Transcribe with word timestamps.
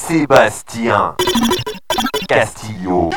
Sébastien 0.00 1.14
Castillo. 2.28 3.10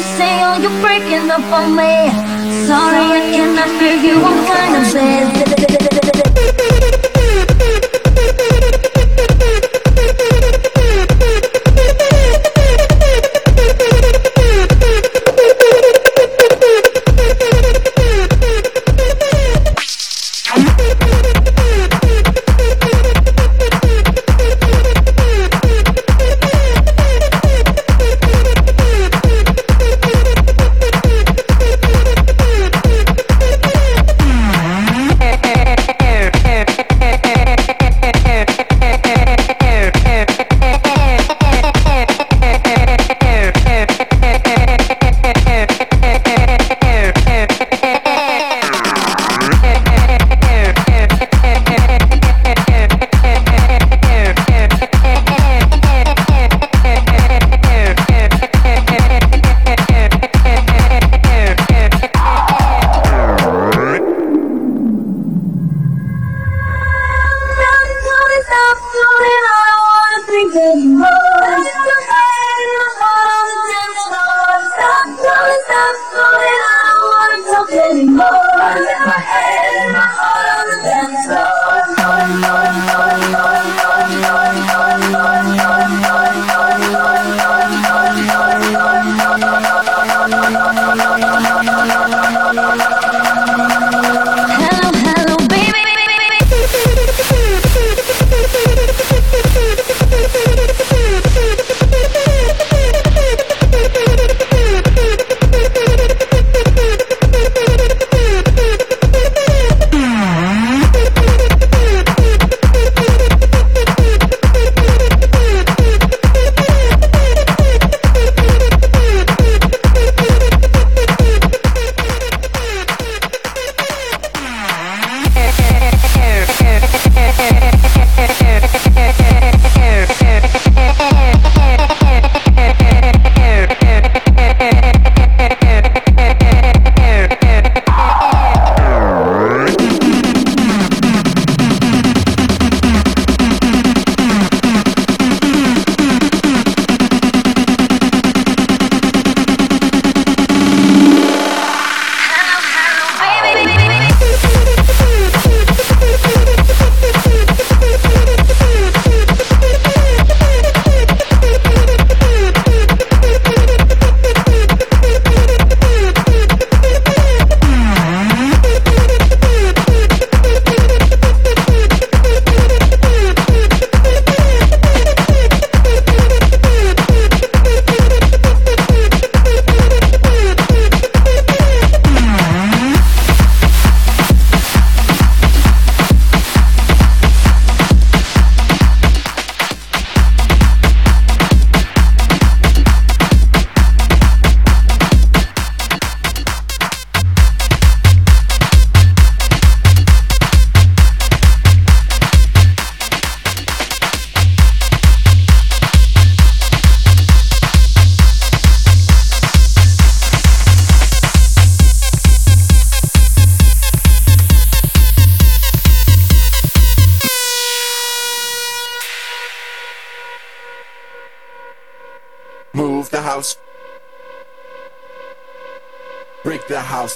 you 0.00 0.06
say, 0.16 0.42
oh, 0.44 0.56
you're 0.62 0.80
breaking 0.80 1.30
up 1.30 1.44
on 1.52 1.76
me. 1.76 1.92
Sorry, 2.66 3.04
I 3.16 3.20
cannot 3.34 3.68
hear 3.80 3.96
you, 4.06 4.16
I'm 4.24 4.40
kinda 4.48 5.56
busy. 5.58 5.69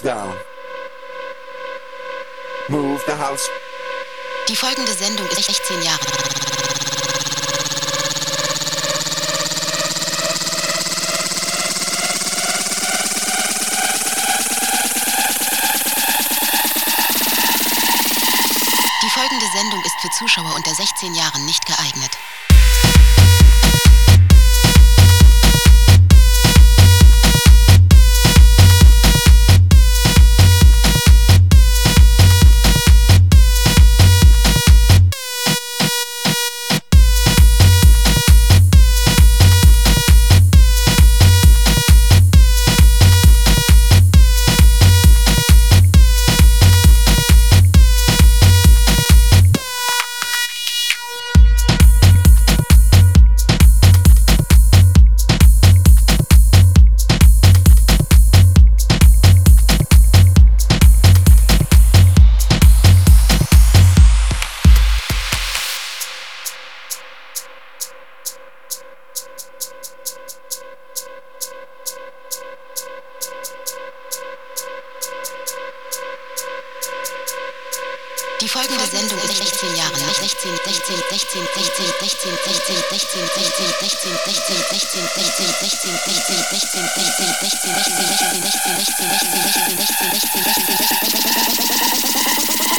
down. 0.05 0.44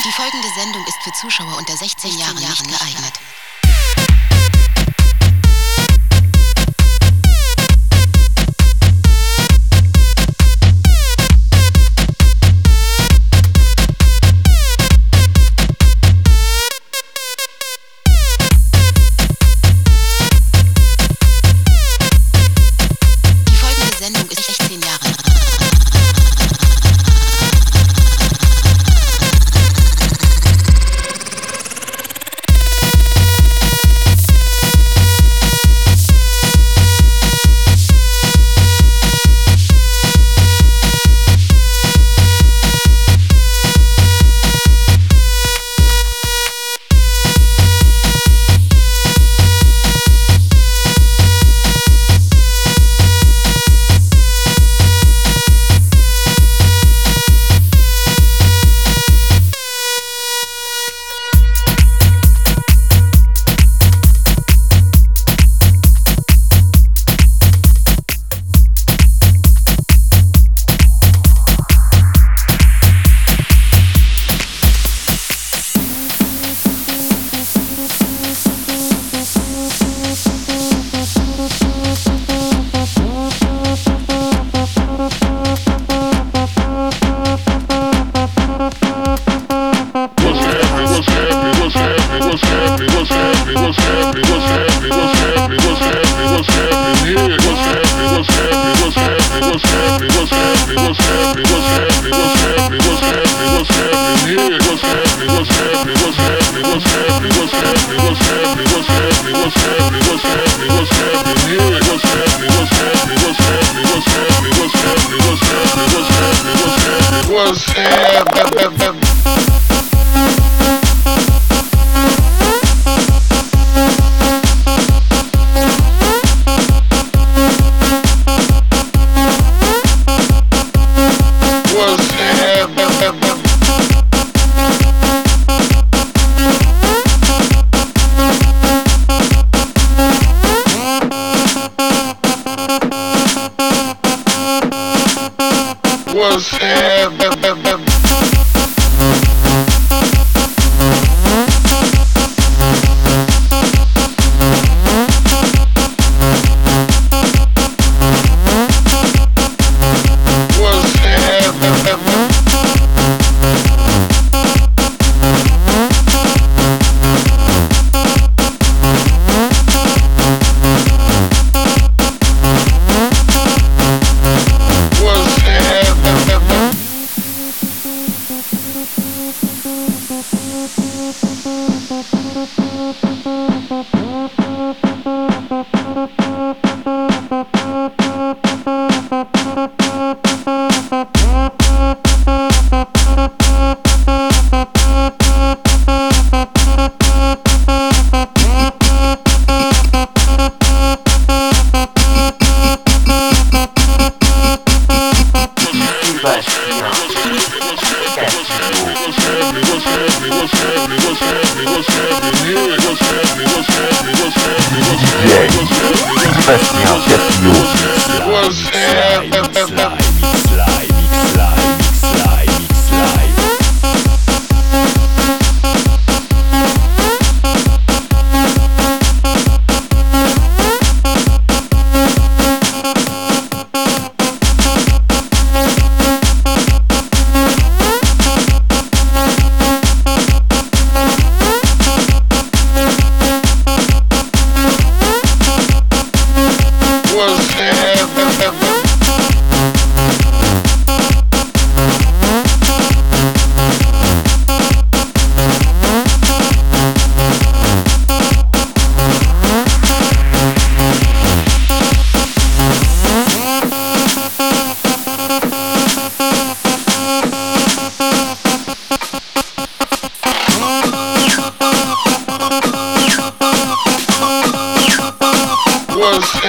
Die 0.04 0.12
folgende 0.12 0.48
Sendung 0.56 0.86
ist 0.88 0.98
für 1.04 1.12
Zuschauer 1.14 1.58
unter 1.58 1.78
16 1.78 2.18
Jahren 2.18 2.36
nicht 2.36 2.64
geeignet. 2.64 3.14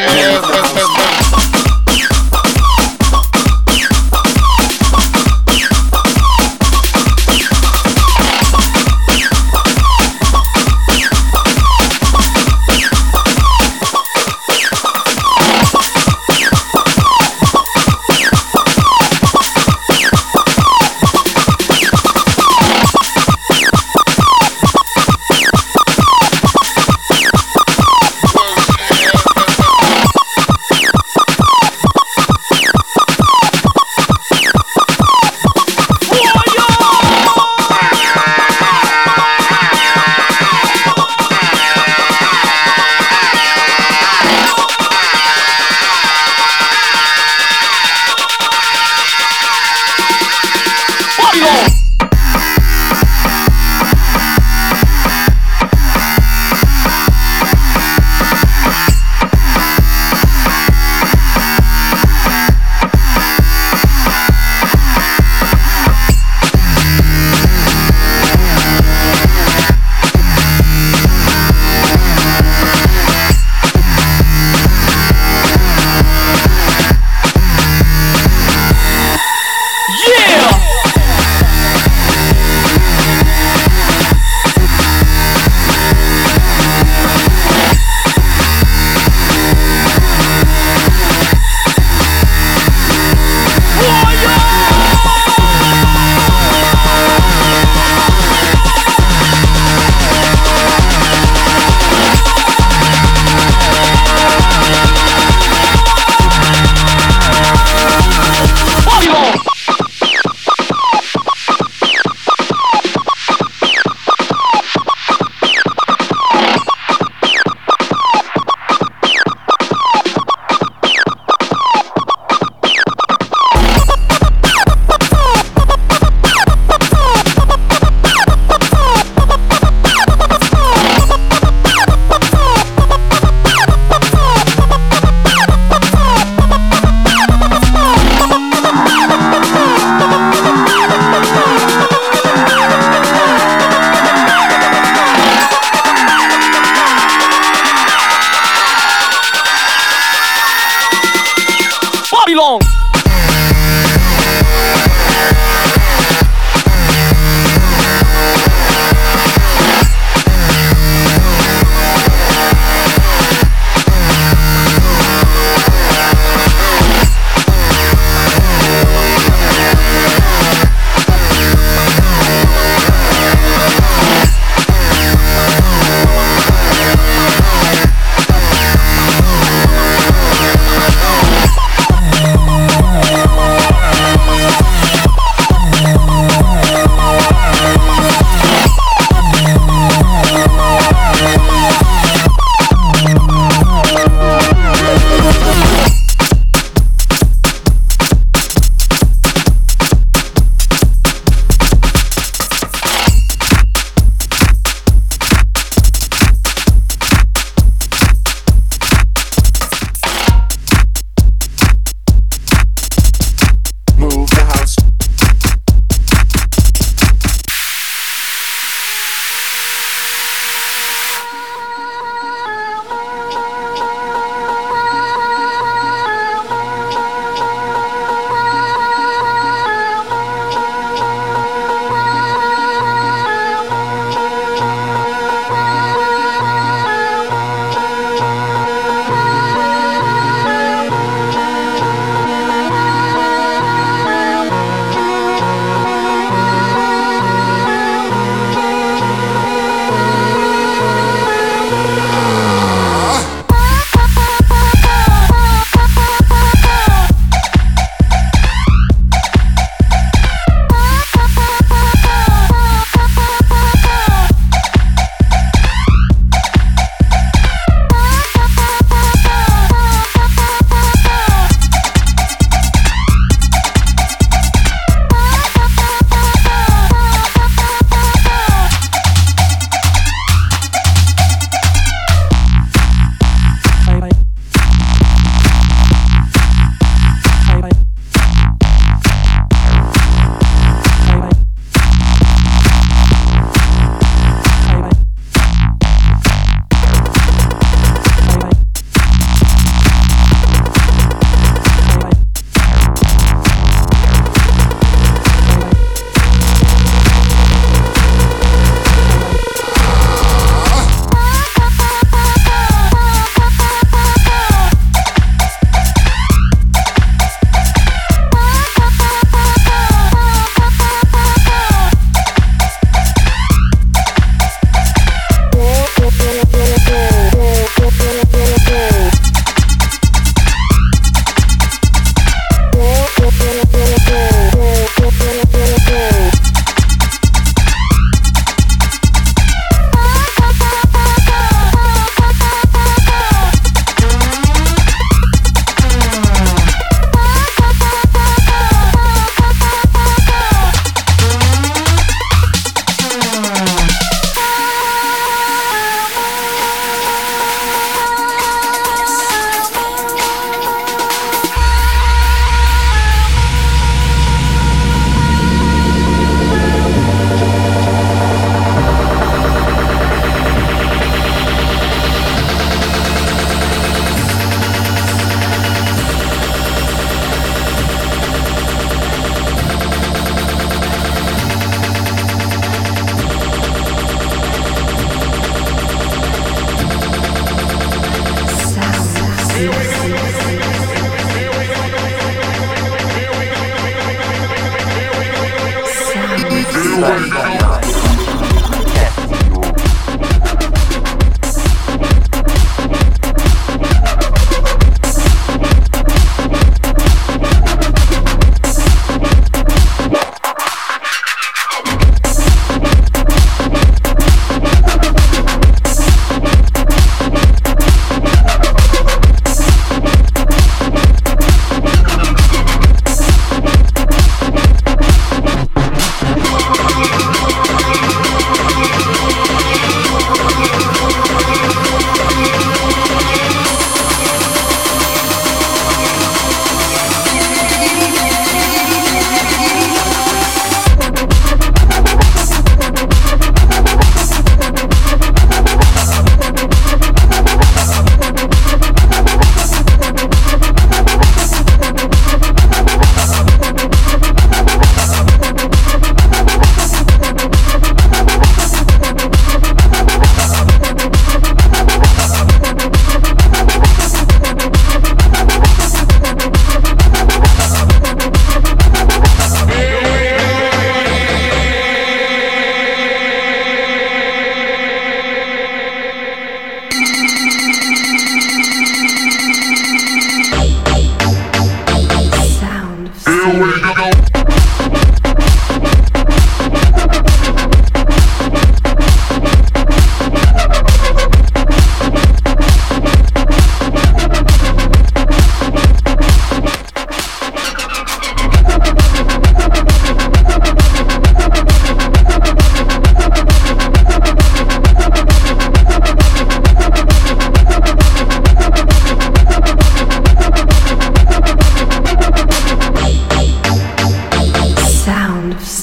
Yes, 0.07 0.47
yes, 0.49 0.73
yes, 0.77 1.33
yes. 1.33 1.36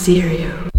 World 0.07 0.72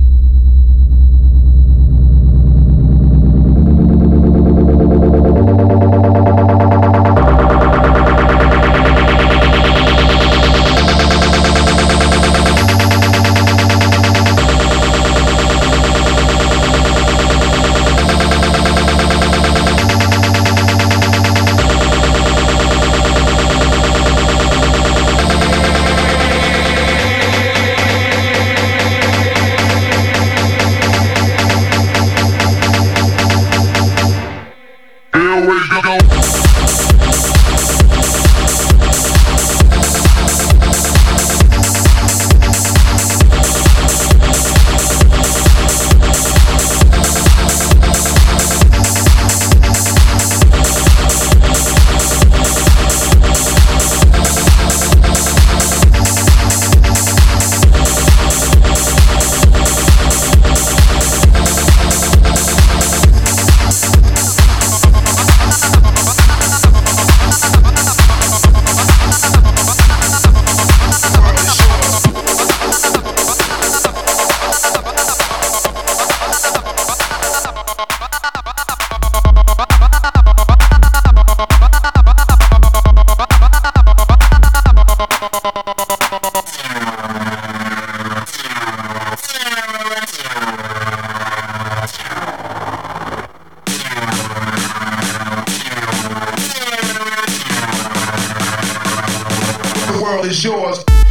yours. 100.54 101.03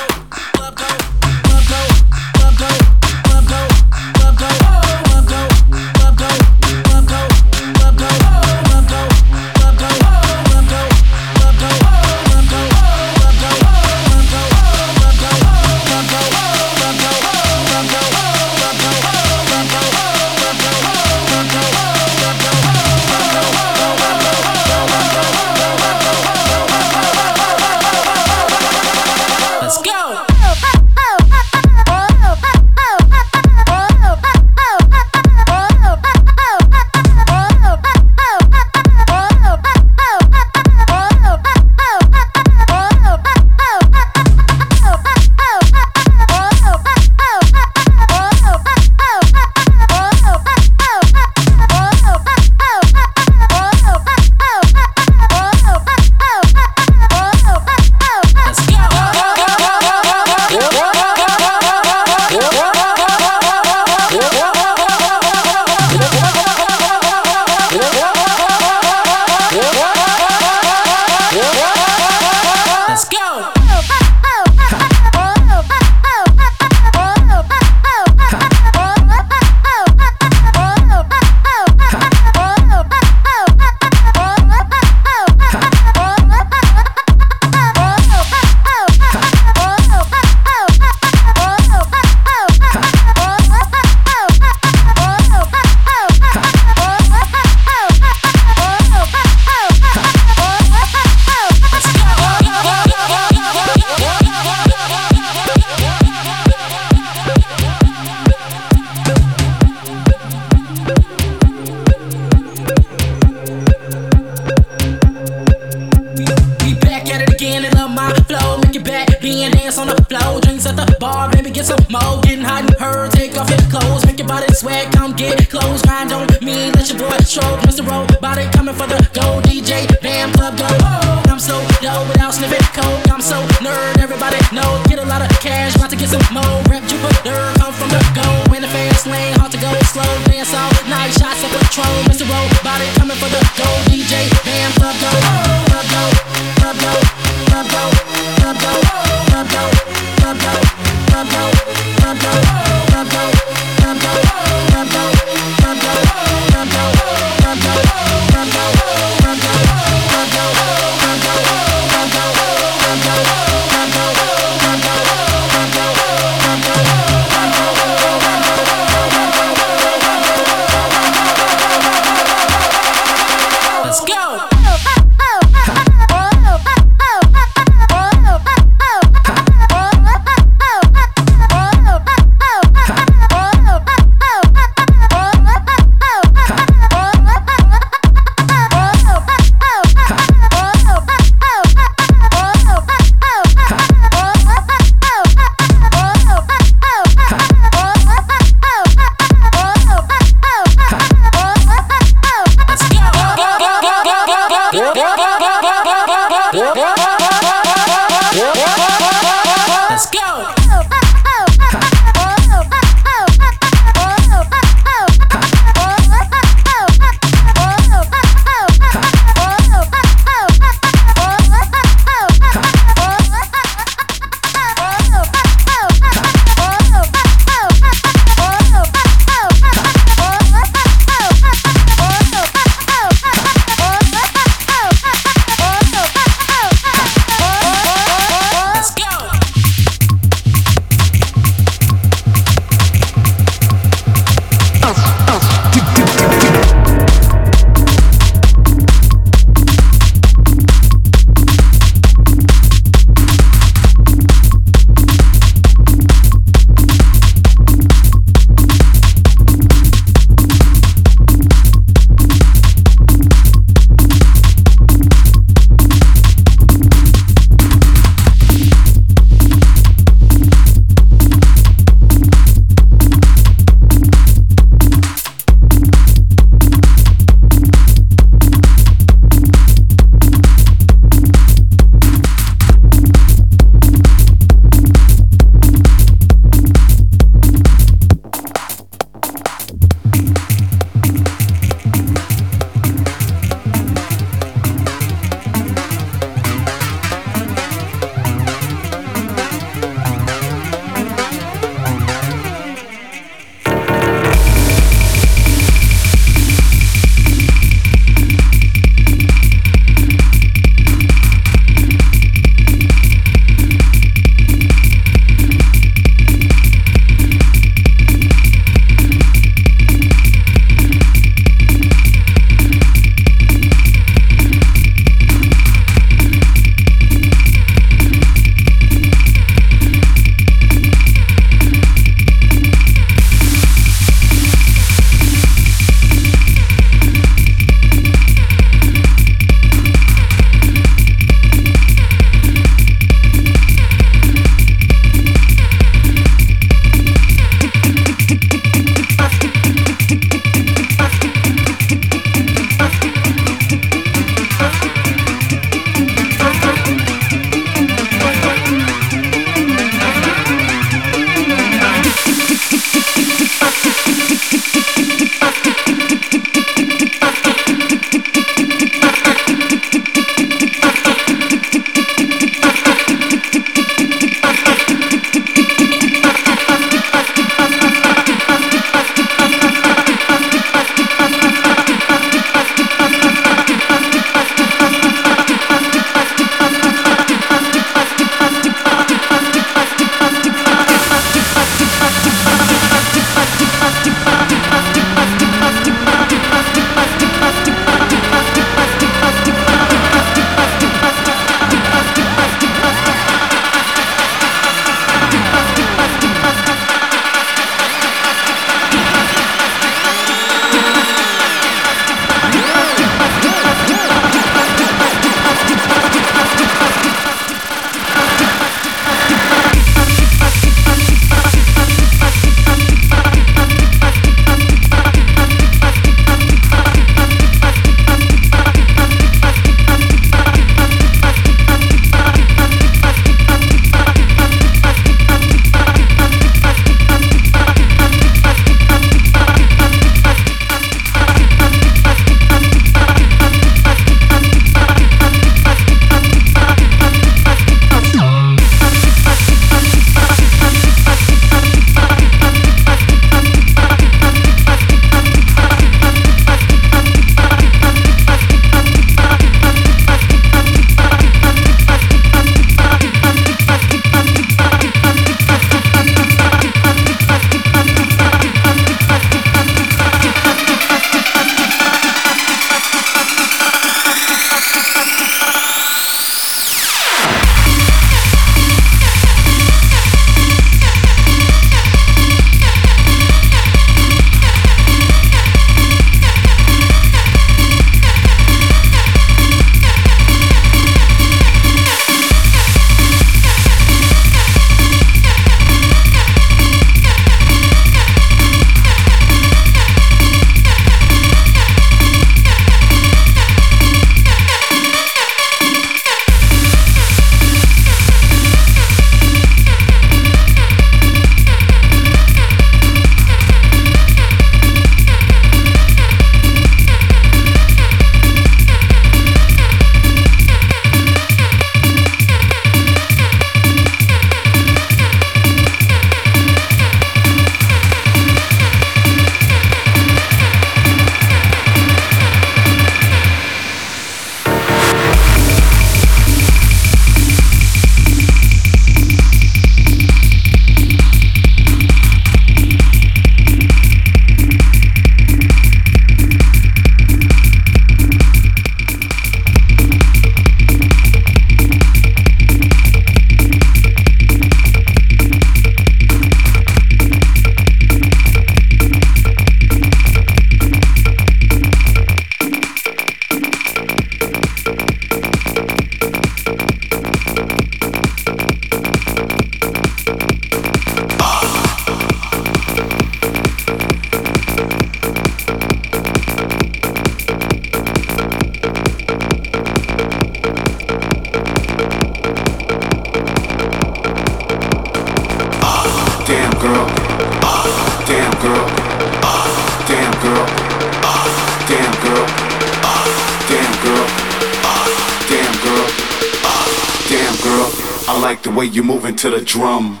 I 598.18 598.20
like 598.20 598.42
the 598.42 598.50
way 598.50 598.64
you 598.64 598.82
move 598.82 599.04
into 599.04 599.30
the 599.30 599.40
drum. 599.40 600.00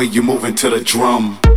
way 0.00 0.06
you're 0.06 0.24
moving 0.24 0.54
to 0.54 0.70
the 0.70 0.80
drum. 0.80 1.49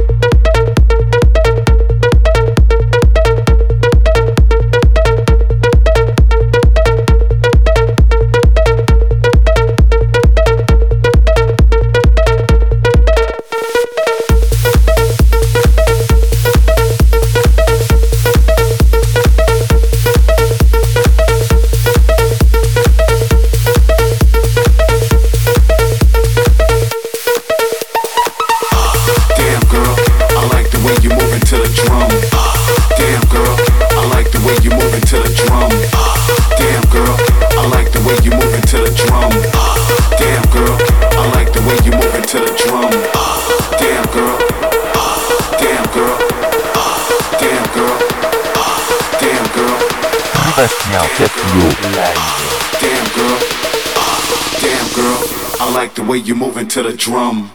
like 55.84 55.96
the 55.96 56.04
way 56.04 56.18
you're 56.18 56.38
moving 56.38 56.66
to 56.66 56.82
the 56.82 56.94
drum. 56.94 57.52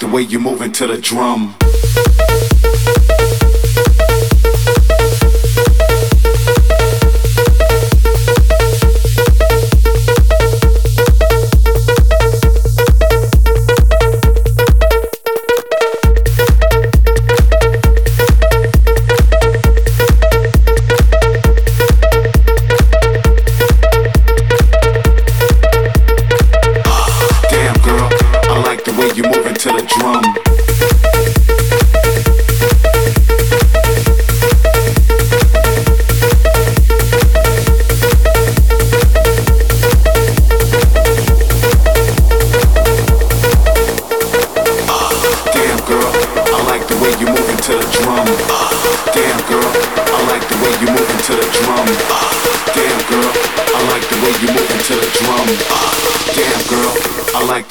the 0.00 0.08
way 0.08 0.22
you 0.22 0.40
moving 0.40 0.72
to 0.72 0.86
the 0.86 0.96
drum. 0.96 1.59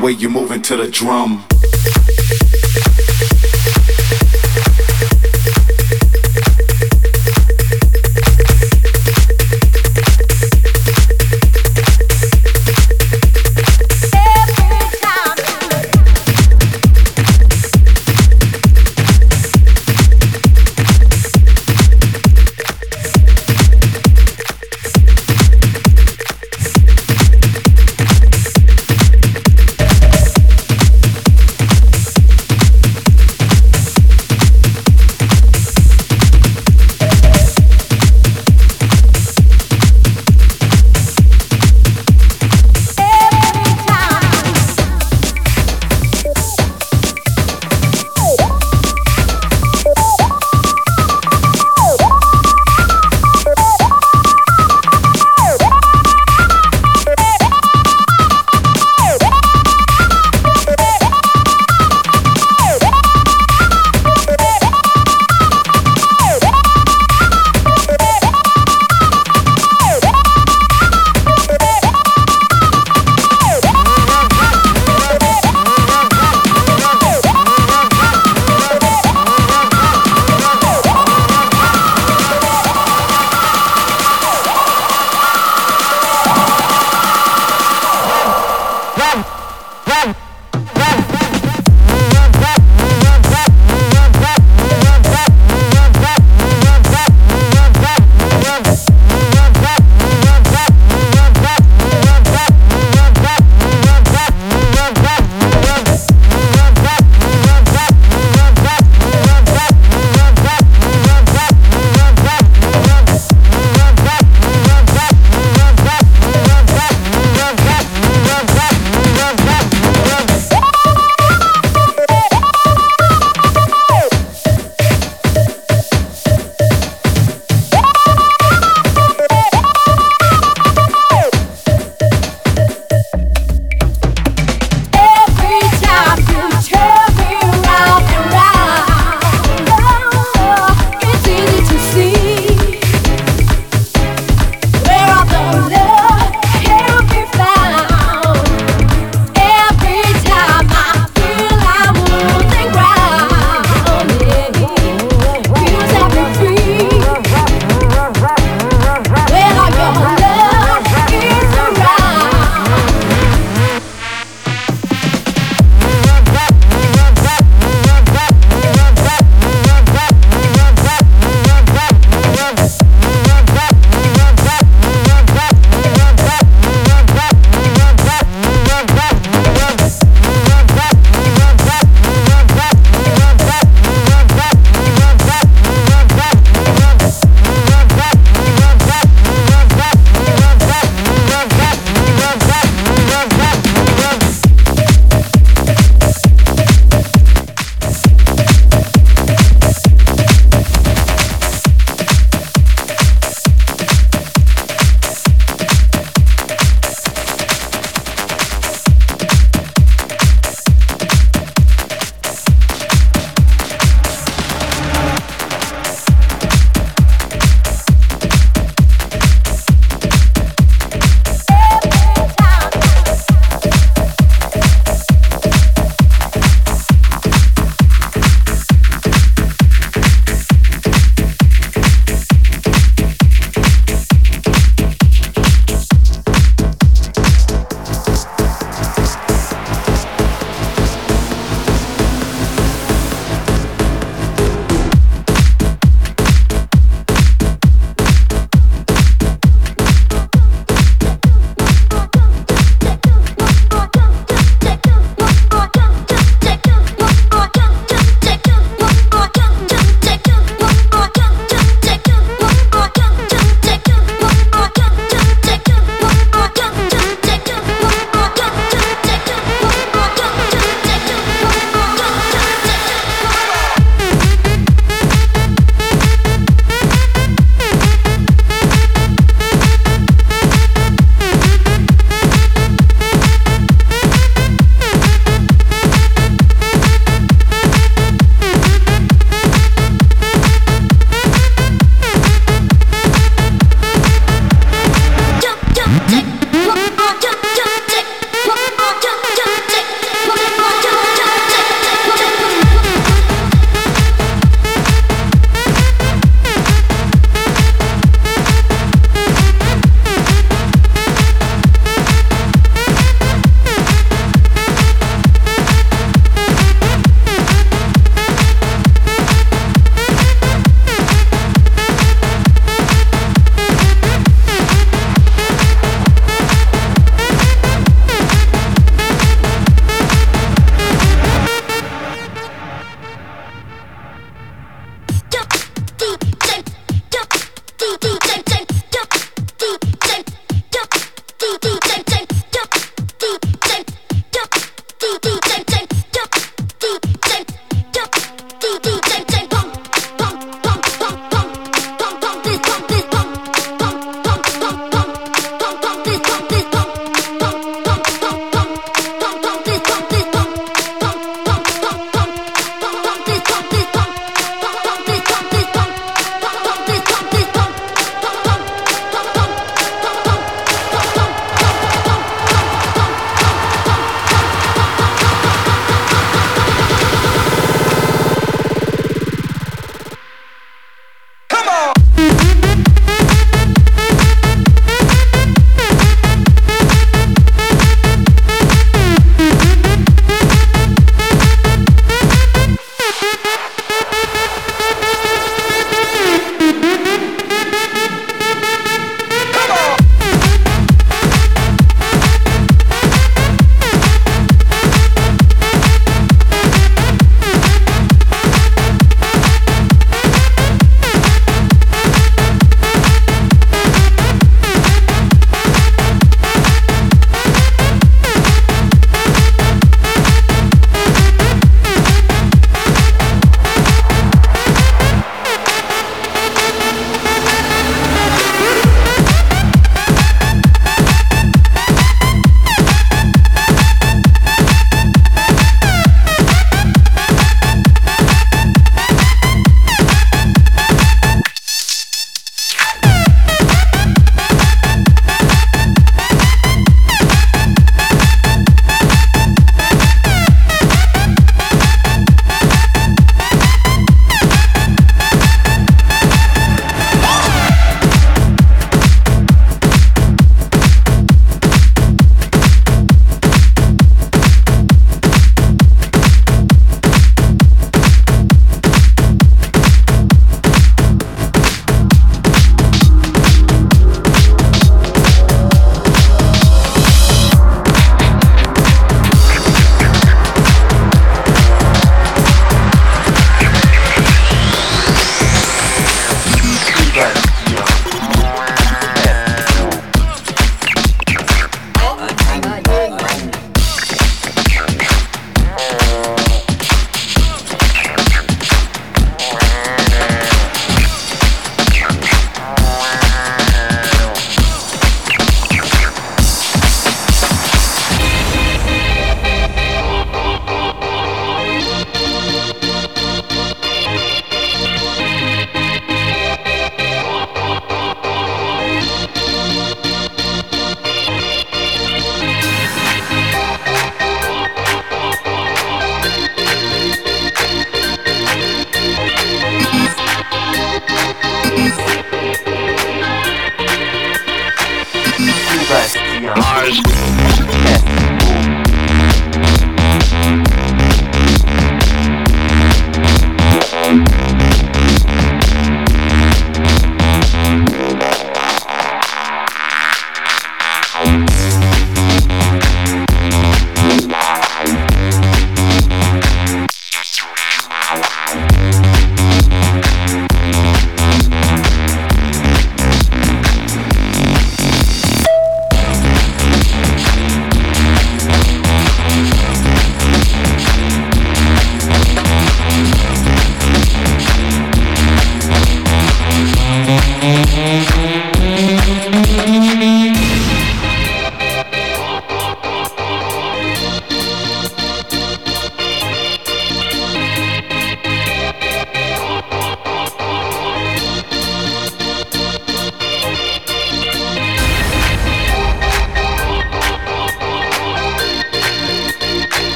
way 0.00 0.12
you're 0.12 0.30
moving 0.30 0.62
to 0.62 0.76
the 0.76 0.88
drum. 0.88 1.44